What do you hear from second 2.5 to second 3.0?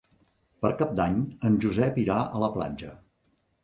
platja.